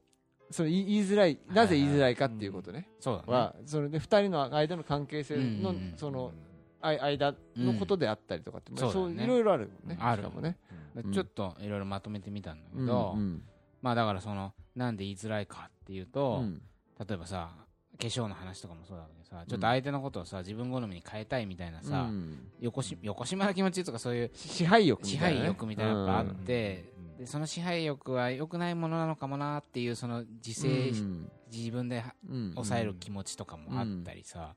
[0.50, 3.32] その言いづらいなぜ言いづらいかっていうことね、そうだね。
[3.32, 6.32] はそれで二人の間の関係性の、その
[6.80, 9.98] あい間のことであったりとかって、まあそういろいろあるもんね。
[10.00, 10.22] ある。
[10.22, 10.58] しかもね、
[10.96, 11.12] うん。
[11.12, 13.42] ちょっといろいろまとめてみたんだけうんど、うん。
[13.80, 16.62] まあだからそのなんで言いづらいかっていうと、うん。
[16.98, 17.50] 例えばさ
[17.98, 22.48] 化粧の話とかもそうだけどさちょっと相手のことをさ自分好みに変えたいみたいなさ、うん。
[22.58, 26.34] よこし横島な気持ちとかそういう支配欲み支たいな、ね、配欲みたいなのがあっうん。
[26.36, 31.30] て、でその支配欲は良くないものなのかもなっていうその自制、うん。
[31.52, 32.52] 自分でうん。
[32.54, 34.54] 抑える気持ちとかもあったりさ、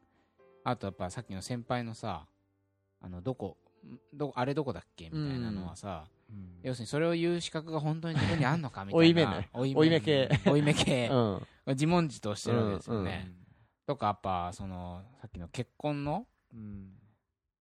[0.63, 2.25] あとやっぱさっきの先輩のさ
[3.01, 3.57] あのどこ
[4.13, 6.05] どあれどこだっけみたいなのはさ、
[6.63, 9.05] 要するにそれを言う資格が本当に自分にあんのかみたいな。
[9.05, 9.49] 追い目ね。
[9.53, 10.29] 追い目系。
[10.45, 11.07] 追い目系。
[11.11, 11.47] うん。
[11.67, 13.43] 自問自答してるわけですよね、うん
[13.85, 16.25] とかやっぱそのさっきの結婚の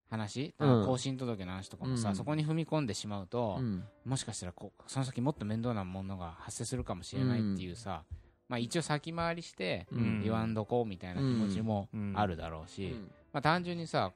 [0.09, 0.87] 話、うん。
[0.87, 2.17] 更新届の話とかもさ、うん。
[2.17, 3.85] そこに踏み込んでしまうと、うん。
[4.05, 8.05] もしかしたらこうその先もっと面倒なものが発生するかもしれないっていうさ、
[8.49, 10.23] まあ、一応先回りしてうん。
[10.23, 12.13] 言わんどこうみたいな気持ちもうん。
[12.15, 12.95] あるだろうし、
[13.33, 14.13] まあ、単純にさ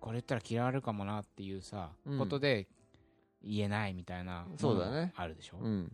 [0.00, 2.18] これ言ったら嫌われるかもなっていうさ、うん。
[2.18, 2.68] ことで
[3.44, 5.12] 言えないみたいなそうだね。
[5.16, 5.90] あるでしょ、うん。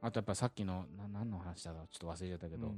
[0.00, 2.74] あとやっぱさっきのな何の話だかちょっと忘れちゃったけど、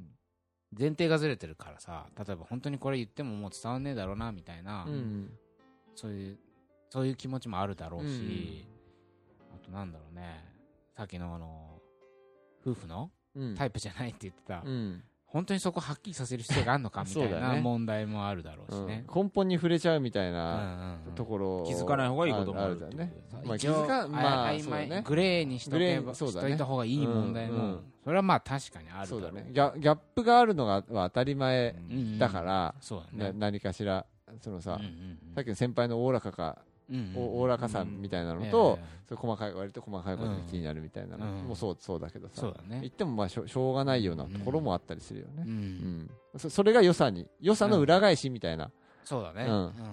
[0.78, 5.30] 前提がずれてるからさ例えば本当にこれ言ってももう伝わんねえだろうなみたいな、うん
[5.94, 6.38] そういう
[6.88, 8.66] そういう気持ちもあるだろうし、
[9.54, 10.44] あとなんだろうね。
[10.96, 11.80] さっきのあの
[12.66, 13.54] 夫婦のうん。
[13.54, 17.56] タイプじゃないって言ってた、うん本当にそこはっきりさせる必要があるのかみたいそうだね。
[17.56, 19.04] な問題もあるだろうしね。
[19.08, 19.22] うん。
[19.24, 21.14] 根本に触れちゃうみたいうんなうんうん。
[21.14, 21.64] ところ。
[21.68, 23.12] 気づかない方がいいこともあるあるだね。
[23.44, 25.04] まあ気づかまあね。
[25.06, 26.54] グレーにしとけね。
[26.54, 27.80] いた方がいい問題も、うんうん。
[28.02, 29.46] それはまあ確かにあるそうだね。
[29.52, 33.32] ギャギャップがあるのがは当たり前うんうんだから、そうだね。
[33.32, 34.06] な何かしら
[34.40, 35.34] そのさ、うんうんうん。
[35.36, 36.69] さっきの先輩のおおらかか、うんうん
[37.16, 41.26] おおおらかさみたいなのと、そういう細かい割と細かいことが気になるみたいなの。
[41.26, 41.48] うん。
[41.48, 45.50] もそうそうだけどさ、言ってもまあしょしょうがないようなところもあったりするよね、うん。
[46.34, 46.38] うん。
[46.38, 48.70] そそれが良さに良さの裏返しみたいな、
[49.04, 49.46] そうだね、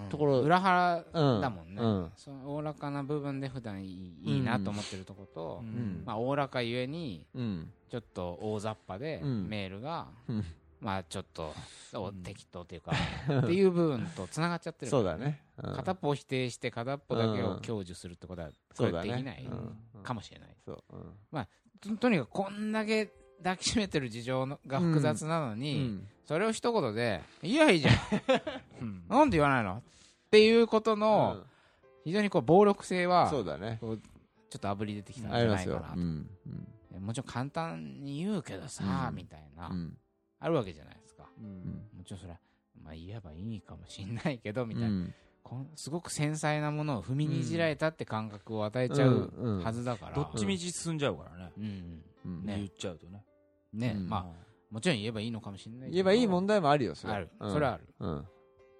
[0.09, 2.11] ところ裏腹うんだもんね、うん。
[2.15, 3.87] そのおおらかな部分で普段い
[4.23, 6.03] い,、いいなと思ってるとこと、ん。
[6.05, 7.71] まあ、おおらかゆえにうん。
[7.89, 9.47] ちょっと大雑把でうん。
[9.47, 10.45] メールが、うん
[10.79, 11.53] まあちょっと
[11.93, 12.23] おうん。
[12.23, 12.91] 適当というか、
[13.39, 14.91] っていう部分とつながっちゃってる。
[14.91, 15.75] そうだね、うん。
[15.75, 20.03] 片っぽを否定して片っぽだけうんを享受するってことはこれできないうん。
[20.03, 20.83] かもしれない、そう、
[21.33, 21.47] うん。
[21.79, 26.07] ととにかくこんだけ抱きしめてる事情のが複雑なのに、うん。
[26.25, 27.95] それを一言で「いやいいじゃん。
[28.81, 29.03] うん。
[29.07, 29.81] なんで言わないの?」
[30.27, 31.43] っていうことの、うん。
[32.03, 33.79] 非常にこう暴力性はそうだね。
[33.81, 33.93] ちょ
[34.57, 35.93] っとあぶり出てきたんじゃないかな、と。
[35.95, 36.29] うん。
[36.99, 39.15] もちろん簡単に言うけどさ、うん。
[39.15, 39.97] みたいな、うん
[40.39, 41.29] あるわけじゃないですか。
[41.39, 41.87] うん。
[41.97, 42.39] もちろんそれは、
[42.83, 45.13] まあ、言えばいいかもしんないけどみたいな、うん。
[45.43, 49.63] こんすごく繊細なものを踏みにじられたって感覚を与えちゃううんうん。
[49.63, 51.51] はずだから、どっちみち進んじゃうからね。
[51.57, 52.03] うん。
[52.25, 52.45] うん。
[52.45, 52.57] ね。
[52.57, 53.23] 言っちゃうとね。
[53.73, 54.09] ね、うん。
[54.09, 55.91] まあもちろん言えばいいのかもしれないけど。
[55.93, 57.13] 言えばいい問題もあるよそれ。
[57.13, 57.51] ある、うん。
[57.53, 57.87] それはある。
[57.99, 58.27] うん。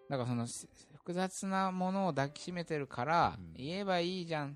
[0.10, 3.54] だからそのせ複雑なものを抱きしめてるから、うん。
[3.54, 4.54] 言えばいいじゃんっ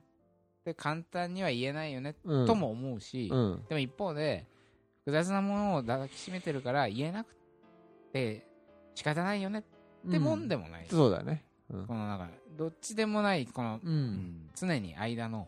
[0.65, 2.45] て簡単には言えないよね、うん。
[2.47, 3.65] とも思うし、うん。
[3.69, 4.45] でも一方で
[5.05, 7.35] 複雑なものを抱きしめてるから言えなく
[8.13, 8.45] て
[8.95, 9.59] 仕方ないよね
[10.07, 11.43] ってもんでもない、そうだね。
[11.69, 11.87] うん。
[11.87, 15.47] このなんかどっちでもないこのううんん常に間の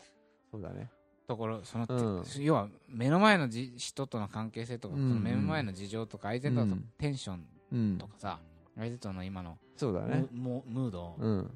[0.52, 0.90] そうだね。
[1.28, 2.24] ところその、うん。
[2.40, 5.10] 要は目の前のじ人との関係性とか、うん。
[5.10, 7.98] その目の前の事情とか相手とのテンションうん。
[7.98, 8.40] とかさ、
[8.78, 10.26] 相手との今のそうだね。
[10.32, 11.52] ムードうん。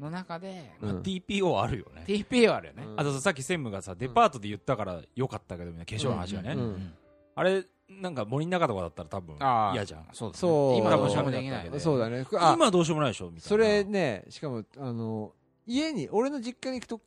[0.00, 1.00] の中で、うん。
[1.00, 2.04] TPO あるよね。
[2.06, 3.00] TPA はあるよね、うん。
[3.00, 6.52] あとさっき専務がさデパートで言ったからよかったけどみたいな化粧の話がね。
[6.52, 6.60] うん。
[6.60, 6.94] うん
[7.34, 9.36] あれなんか森の中とかだったら多分
[9.74, 10.06] 嫌じゃん。
[10.12, 10.38] そうだね。
[10.38, 10.78] そう。
[10.78, 12.24] 今どうしようもできないそうだね。
[12.38, 13.30] あ今どうしようもないでしょ？
[13.30, 13.48] みたいな。
[13.48, 15.32] それねしかもあの
[15.66, 17.00] 家に俺の実家に行くと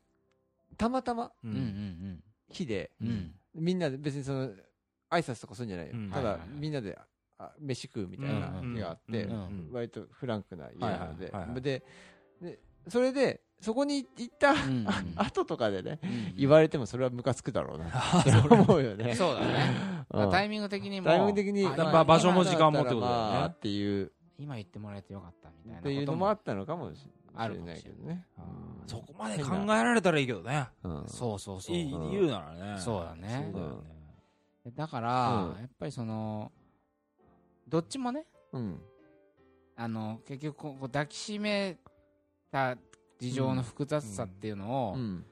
[0.77, 1.53] たまたまううん。
[1.53, 3.07] うんん日でうん。
[3.07, 4.47] うんみんなで別にその
[5.09, 5.93] 挨拶とかするんじゃないよ。
[5.95, 6.11] うん。
[6.11, 6.59] ただはいはいはい。
[6.59, 6.97] みんなで
[7.37, 11.25] あ飯食うみたいな日があってうんうん割とフランクな家なので。
[11.25, 11.61] はいはいはいはい。
[11.61, 11.83] で
[12.41, 12.59] で
[12.89, 14.53] それでそこに行った
[15.17, 17.89] 後とかでねうん言われてもそれはムカつくだろうな
[18.21, 19.15] それは思うよね。
[19.15, 20.05] そうだね。
[20.11, 20.29] うん。
[20.29, 23.33] タイミング的にもタイミング的に場所も今時間もってことだよね。
[23.33, 24.11] まあっていう。
[24.37, 28.27] 今言ってもらえてよかったみたいなっていうことものもあったのかもしあるれないけどね。
[28.35, 28.87] かもしれないうん。
[28.87, 30.67] そこまで考えられたらいいけどね。
[30.83, 31.03] うん。
[31.07, 31.75] そうそうそう。
[31.75, 32.79] 言うならね。
[32.79, 33.51] そうだね。
[34.75, 35.61] だから、うん。
[35.61, 36.51] やっぱりその
[37.67, 38.79] どっちもねうん。
[39.75, 41.77] あの結局こう抱きしめ
[42.51, 42.77] た
[43.29, 45.25] 事情の複雑さっていうのを、うん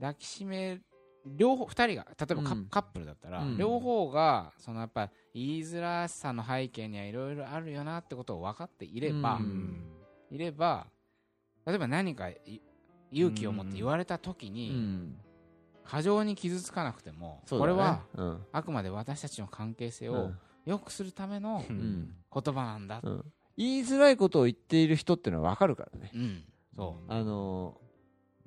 [0.00, 0.80] 抱きしめ
[1.24, 3.56] 両方2人が例えばカ,、ップルだったら、うん。
[3.56, 9.84] 両方がそのやっぱ言いづらさの背景にはいろいろあるよなってことを分かっていれば、うん。
[10.30, 10.86] いれば
[11.66, 12.60] 例えば何かい
[13.12, 15.16] 勇気を持って言われた時うに、ん。
[15.84, 18.38] 過剰に傷つかなくても、これはうん。
[18.50, 20.38] あくまで私たちの関係性をうん。
[20.64, 23.24] 良くするための言葉なんだ、うん。
[23.56, 26.10] 言いづらいことを言っている人っていうのは分かるからね
[26.76, 26.80] う。
[26.80, 27.82] ん、そあのー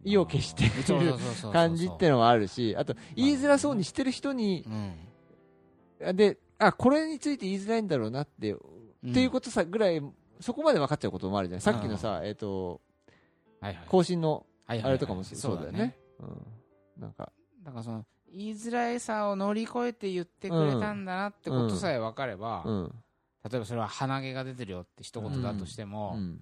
[0.07, 0.71] 意を決してる
[1.51, 4.63] 感じっていうのもあるしあと言いづらそうにしてる人に
[5.99, 6.15] うん。
[6.15, 8.57] であこれについて言いづらいんだろうなってう
[9.07, 9.11] ん。
[9.11, 10.01] っていうことさぐらい
[10.39, 11.61] そこまで分かっちゃうこともあるじゃない。
[11.61, 12.81] さっきのさえっと
[13.59, 13.85] はいはい。
[13.87, 15.97] 更新のあれとかもそそううだよね。
[16.19, 17.01] うん。
[17.01, 17.31] なんか。
[17.63, 22.95] だからその言いづらさを乗り越えて言ってくれたんだなってことさえ分かれば、うん。
[23.49, 26.39] 例えばそれは鼻毛が出てるよって一言だとしても、うん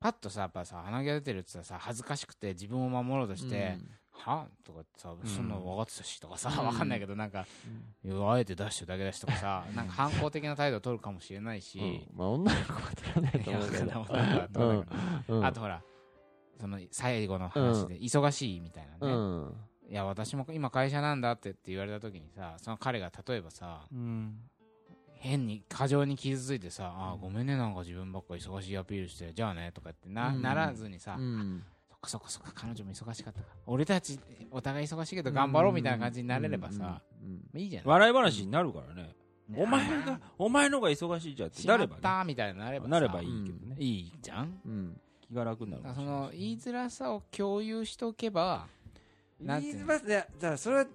[0.00, 3.76] パッとさやっぱさ鼻毛が出てるってさ恥ずかしくて自分を守ろうとして、
[4.12, 6.70] はとかさそんなの分かってたしとかさ、うん。
[6.70, 11.82] 分かんないけどなんか、あえて出してるだけだしとかさなんか反抗的な態度を取るかもしれないし、う
[12.14, 12.18] ん。
[12.18, 13.78] まあ女の子は取らないと思うけ
[15.28, 15.46] ど。
[15.46, 15.82] あとほら
[16.58, 19.54] その最後の話で忙しいみたいなね、うん。
[19.90, 24.36] いや私も今会社なんだってって言われた時にさその彼が例えばさうん
[25.22, 30.42] 変に過剰に傷ついてさ、あーごめんねなんか自分ばっか忙しいアピールしてじゃあねとかってな,、うん。
[30.42, 31.62] ならずにさ、うん。
[31.90, 33.46] そっかそっかそっか彼女も忙しかったか。
[33.50, 34.18] ら俺たち
[34.50, 37.60] お互い忙しいけど頑張ろうみたいな感じになれればさ、うん。
[37.60, 37.88] いいじゃない。
[37.88, 39.14] 笑い話になるからね、
[39.48, 42.88] ねお前がお前のが忙しいじゃんってなればしまったみたいになればさ。
[42.88, 44.60] ねなればいいけどね、いいじゃん。
[44.64, 45.00] うん。
[45.20, 48.66] 気が楽になるだからその言いづらさを共有しておけば
[49.40, 49.86] なんていうの？
[49.86, 50.86] 言いづらいやだからそれは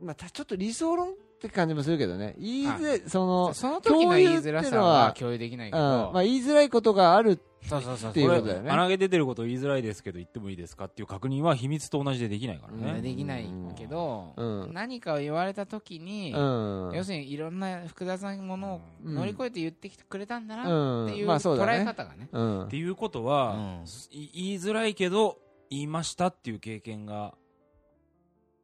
[0.00, 1.14] まあたちょっと理想論？
[1.40, 2.34] って感じもするけどね。
[2.38, 5.82] 言いづらいそのその時の言いづらさは共有できないけうん。
[5.82, 8.28] ど、まあ言いづらいことがあるそうそうそうっていう。
[8.28, 13.02] ことだよね鼻毛出てること言いづらいですけど言ってもいいですかっていう確認は秘密と同じでできないからね、うん。
[13.02, 14.74] できないけど、うん。
[14.74, 16.92] 何かを言われた時に、うん。
[16.94, 19.14] 要するにいろんな複雑なものをうん。
[19.14, 22.28] 乗り越えて言ってきてくれたんだなうんっていう捉え方がね。
[22.30, 23.84] うんっていうことは、うん。
[24.10, 25.38] い言いづらいけど
[25.70, 27.32] 言いましたっていう経験が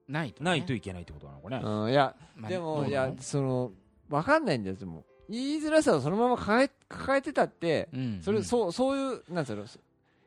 [0.08, 0.50] ないとね。
[0.50, 3.72] ないといけないってことなのかね、うんいやまあでも、いや、その、
[4.08, 5.04] わかんないんでも。
[5.28, 8.20] 言いづらさをそのまま抱え抱えてたって、うん。
[8.22, 9.64] それ、そう、そういう、なんつうの、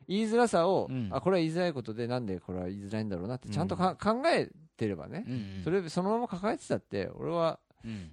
[0.06, 1.08] 言いづらさを、うん。
[1.10, 5.64] あ、これは言いづらいことで、なんでこれは言いづらいんだろうなって、ちゃんとか、考えてればね、うんうん。
[5.64, 8.12] それ、そのまま抱えてたって、俺は、うん。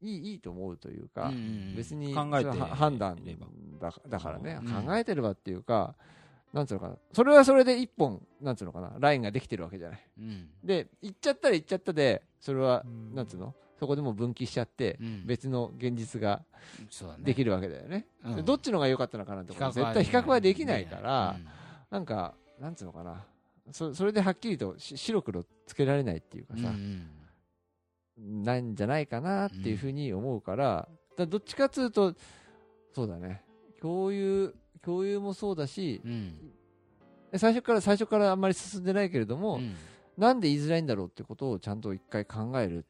[0.00, 3.18] いい、いいと思うというか、うんうんうん別に、考えて判断
[3.80, 4.84] だだからね、うん。
[4.84, 5.96] 考えてればっていうか、
[6.52, 10.00] なんつうのかな、それはそれで一本、なんつうのかな、ラインができてるわけじゃない。
[10.18, 10.48] うん。
[10.64, 13.14] で、行っちゃったら行っちゃったで、それは、うん。
[13.14, 13.54] なんつうの？
[13.78, 15.26] そこでもう分岐しちゃって、うん。
[15.26, 16.42] 別の現実が
[17.20, 18.06] できるわけだよね。
[18.24, 18.36] うん。
[18.36, 19.64] でどっちのが良かったのかなってこと。
[19.64, 21.46] は絶対比較はできないから、うん。
[21.90, 23.24] なんか、なんつうのかな。
[23.70, 27.10] そそれではっきりとし白黒つけられないっていうかさ、うん
[28.16, 32.14] ないんじゃないかなっていうふうに思うから、だどっちかっつうと、
[32.92, 33.42] そうだね。
[33.80, 36.52] 共有、共有もそうだし、うん。
[37.36, 39.74] 最初から最初からあんまり進んでないけれども、うん。
[40.16, 42.84] なんで言いづらいんだろうってことをちゃんと一回考える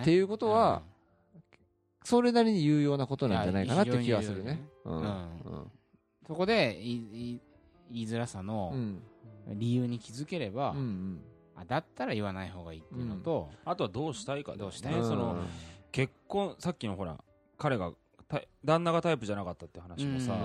[0.00, 0.82] っていうことは、
[2.02, 4.60] それなりに有用なことなんじゃないかなって気がするね。
[4.84, 5.02] ううん。
[5.02, 5.70] ん。
[6.26, 7.40] そこで言
[7.90, 9.02] いづらさうのん。
[9.54, 11.20] 理由に気づければ、うん。
[11.54, 14.94] あだったら言わない方がいいっていうのと、あとはどうしたいかどうしたい？
[14.94, 15.04] うん。
[15.04, 15.36] その
[15.92, 17.16] 結婚さっきのほら
[17.56, 17.92] 彼が
[18.28, 20.40] た旦那がタイプじゃなかったって話もさ、うん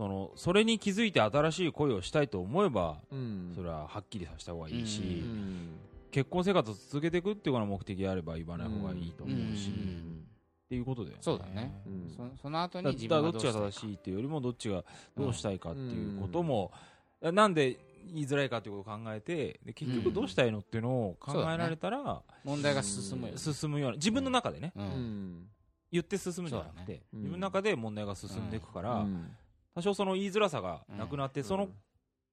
[0.00, 3.52] そのそれに気づいて新しい恋をしたいと思えばうん。
[3.54, 5.08] それははっきりさせた方がいいし、うん。
[5.08, 5.68] うん。
[6.10, 10.24] 結婚生活を続けていくっていうのが目的であれば言わない方がいいと思うし、うん。
[10.64, 11.22] っていうことだよね。
[11.22, 11.82] そうだね。
[11.86, 12.14] うん。
[12.16, 14.84] そその後だに自だからどっちが分がどうしたいか正しいっていうよりもどっちが
[15.18, 16.72] どうしたいかっていうことも、
[17.20, 17.78] なんで
[18.14, 24.86] 言いづらいかっていうことを考えてで結局どうしたいのっていうのを考えられたら、問題が進むよね、進むような自分の中でね、ううん。
[24.86, 25.46] ん。
[25.92, 29.36] 言って進むんじゃなくて、自分の中で問題が進んでいくから、うん
[29.80, 31.46] 多少その言いづらさがなくなって、うん。
[31.46, 31.68] その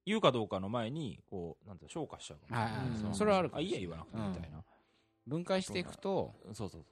[0.06, 2.70] 言うかどうかの前にこうなんて消化しちゃうか
[3.12, 3.80] それはあるかもしれない。
[3.80, 4.64] あいいや言わなくてみたいな、
[5.26, 6.82] 分解していくとそうそうそう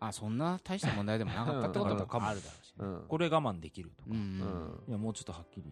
[0.00, 1.94] あそんな大した問題でもなかったってこと。
[1.94, 3.04] もうんあるだろうしね、うん。
[3.06, 4.82] これ我慢できるとか、うんうん。
[4.88, 5.64] いやもうちょっとはっきり。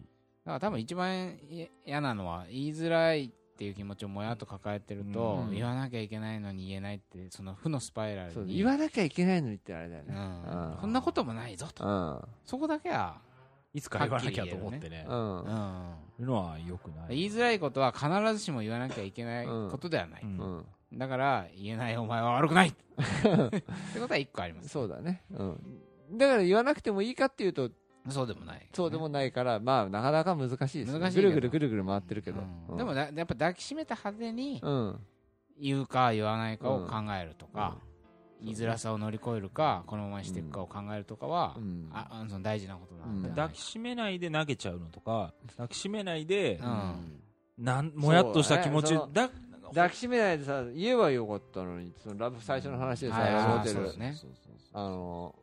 [0.45, 5.51] だから多分一番い嫌なのは言いづらいっていう気持ちをもやっと抱えてると、うん。
[5.51, 8.55] 言わなきゃいけないのに言えないってその負のスパイラルに。
[8.55, 10.17] 言わなきゃいけないのにってあれだようね。
[10.17, 10.19] ん。
[10.19, 10.77] うん。
[10.81, 11.85] そんなこともないぞと。
[11.85, 12.21] うん。
[12.45, 13.21] そこだけは
[13.73, 15.05] いつか言わなきゃと思ってね。
[15.07, 15.13] う。
[15.13, 15.37] うん。
[15.45, 15.95] ん。
[16.19, 17.07] いうのはよくない。
[17.09, 20.39] 言いづらいことは必ずしも言わなきゃいけないことではない、うん。
[20.39, 20.97] うん。
[20.97, 22.69] だから言えないお前は悪くない。
[22.69, 23.61] って
[23.99, 24.69] ことは一個あります。
[24.69, 25.23] そうだね。
[25.31, 26.17] うん。
[26.17, 27.69] だから言わなくてもいいかっていうと、
[28.09, 30.99] そうでもない、そうでもないから、まあ、なかなか難しいですね。
[30.99, 31.29] 難しいけど。
[31.29, 32.41] ぐるぐるぐるぐる回ってるけど。
[32.69, 32.77] うん。
[32.77, 34.99] でもだやっぱ抱きしめたはずにうん。
[35.59, 37.77] 言うか言わないかを考えるとか、
[38.41, 41.89] うん言いづらさを乗り越えるかこのままにしていくかを考えるとかは、うん。
[41.91, 47.21] ああのその大事なことなんだよね抱きしめないで投げちゃうのとか抱きしめないでうん。
[47.57, 49.29] なんもやっとした気持ちだ
[49.73, 54.15] 抱きしめないでさ言えばよかったのにそのラブ最初の話でさ、はいラブホテルそうですね。
[54.73, 55.35] あの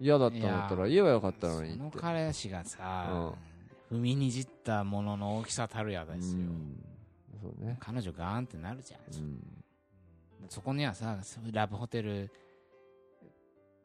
[0.00, 3.34] 嫌だったんだったら言えばよかったのにその彼氏がさ、
[3.90, 6.84] 踏みにじったものの大きさたるやですよ、うん。
[7.42, 9.57] そうね、彼女ガーンってなるじゃん、うん
[10.48, 11.18] そこにはさ
[11.52, 12.30] ラブホテル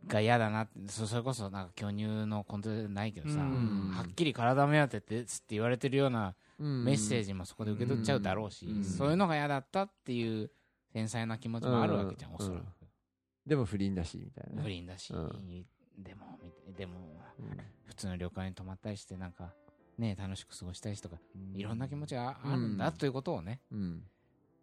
[0.07, 3.91] が嫌だなってそそれこそなんか巨乳のコントじゃないけどさ、うん。
[3.95, 6.83] はっきり体目当てですって言われてるようなうん。
[6.83, 8.83] メッセージもそこで受け取っちゃうだろうし、うん。
[8.83, 10.51] そういうのが嫌だったっていう
[10.91, 12.35] 繊細な気持ちもあるわけじゃん、うん。
[12.37, 12.63] おそらく、
[13.47, 15.65] でも不倫だしみたいなね、不倫だし、うん。
[15.97, 16.39] でも
[16.77, 16.93] でも
[17.39, 17.57] うん。
[17.85, 19.53] 普通の旅館に泊まったりしてなんか
[19.97, 21.59] ね楽しく過ごしたりとかうん。
[21.59, 22.93] いろんな気持ちがあるんだうん。
[22.93, 23.61] ということをね。
[23.71, 24.03] うん。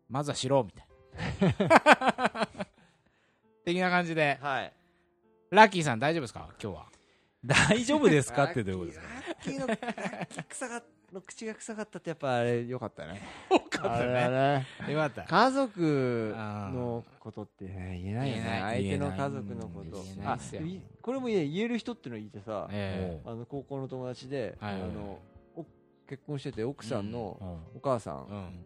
[0.08, 0.89] まずは知ろうみたいな
[3.64, 4.38] 的な感じで。
[4.40, 4.72] はい。
[5.50, 6.48] ラッキーさん大丈夫ですか？
[6.62, 6.86] 今日は。
[7.44, 8.44] 大丈夫ですか？
[8.44, 9.06] ってどういうことですか？
[9.28, 13.20] ラッキーのラッキー臭がの口が臭かったってやっぱあれよかったね。
[13.50, 15.24] よかあれあれよかった。
[15.24, 18.58] 家族のことってね言えないよね。
[18.62, 20.04] 相手の家族のこと。
[20.24, 20.38] あ
[21.02, 24.78] これも言える人ってのいてさえあの高校の友達であはい。
[24.78, 25.18] の
[25.56, 25.66] お
[26.08, 27.48] 結婚してて奥さんのうん。
[27.78, 28.64] お母さえうんん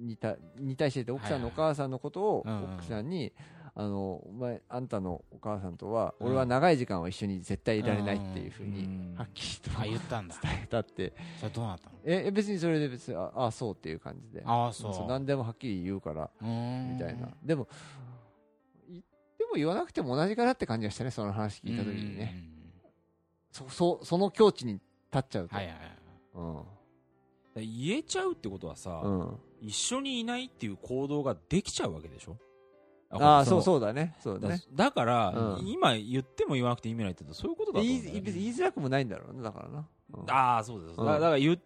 [0.00, 2.46] にたに対してて奥さんのおはい母さんのことを
[2.78, 3.32] 奥さんに
[3.74, 6.26] あのお前あんたのお母さんとはうん。
[6.28, 9.14] 俺は長い時間は一緒に絶対いられないっていうふうにうん。
[9.16, 10.34] はっきりとあ言ったんだ。
[10.42, 11.12] 伝えたって。
[11.38, 11.96] それどうなったの？
[12.04, 14.42] ええ別にそれで別にああそうっていう感じで。
[14.44, 17.28] ああそう何でもはっきり言うからみたいな。
[17.44, 17.68] でも
[18.88, 19.02] 言っ
[19.38, 22.44] ても言わなくても同じかなって感じがしたねその話聞いた時にね。
[23.52, 24.82] そそその境地に立
[25.18, 25.54] っちゃうと。
[25.54, 25.90] はいはいはい。
[26.34, 26.79] うん
[27.56, 29.38] 言えちゃうってことはさ、うん。
[29.60, 32.36] 一緒にいないっていう行動ができちゃうわけでしょ？
[33.12, 34.14] ああそううそうだね。
[34.20, 35.68] そうだだねだから、うん。
[35.68, 40.30] 今言っても言わなくて意味ないってそういうことだと思言いうね言いづらくもないんだろうねだからな、うん。
[40.30, 41.06] ああそうです、うん。
[41.06, 41.58] だだから言っ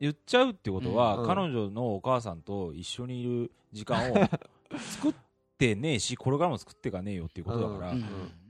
[0.00, 4.14] 言っちゃうってことは、うん彼女のお母さんと一緒にいる時間を
[4.78, 5.14] 作っ
[5.58, 8.04] てねえしこれからも作っていかねえよっていうことだから、うん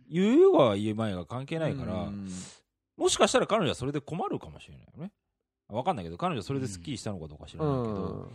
[0.08, 2.28] 言うが言えまいが関係ないから、うん。
[2.96, 5.12] もしかしたら彼女はそれで困るかもしれないよね
[5.72, 8.30] わかんないけど彼女はそれでスッキリしたのかどうか知らないけど、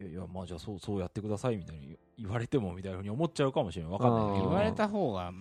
[0.00, 3.92] いやいやまあじゃあそうそうやってくださいみたいに言われてもみたいなふうに思っちゃうかもしれない。
[3.92, 4.44] わかんないけど。
[4.44, 5.32] 言われた方が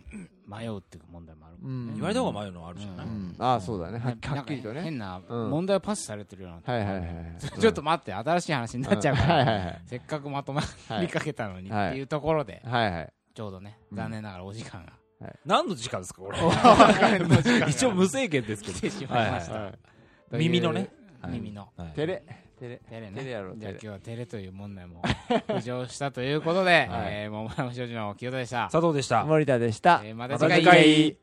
[0.47, 1.91] 迷うっていう問題もあるもんね。
[1.91, 1.95] うん。
[1.95, 3.35] 言われた方が迷うのはあるじゃない、ううん。
[3.37, 3.99] ああそうだね。
[3.99, 4.81] はっきりとね。
[4.81, 5.49] 変なうん。
[5.49, 7.35] 問題をパスされてるようなはいはいはいはい。
[7.59, 9.79] ちょっと待って新しい話になっちゃうから。
[9.85, 11.97] せっかくまとまはいりかけたのにってはい。
[11.97, 12.01] い。
[12.01, 13.13] うところではいはい。
[13.33, 13.97] ちょうどねうん。
[13.97, 14.93] 残念ながらお時間が。
[15.45, 16.37] 何の時間ですかこれ。
[17.67, 19.79] 一応無制限ですけ来どてしまいましはたい
[20.31, 20.89] 耳のね。
[21.21, 21.31] とい。
[21.31, 21.69] う耳の。
[21.77, 21.91] はい。
[21.95, 22.23] テレ
[22.59, 25.01] テレテレテレやろねじゃあ今日はテレという問題も
[25.49, 26.89] 浮上したということではい。
[27.11, 28.69] えー桃山少女の清田でした。
[28.71, 29.25] 佐藤でした。
[29.25, 30.01] 森田でした。
[30.03, 31.17] えーまた次回